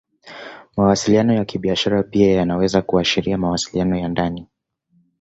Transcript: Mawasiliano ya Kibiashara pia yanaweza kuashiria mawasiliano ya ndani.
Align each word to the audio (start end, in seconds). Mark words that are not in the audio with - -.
Mawasiliano 0.77 1.33
ya 1.33 1.45
Kibiashara 1.45 2.03
pia 2.03 2.31
yanaweza 2.35 2.81
kuashiria 2.81 3.37
mawasiliano 3.37 3.97
ya 3.97 4.07
ndani. 4.07 4.47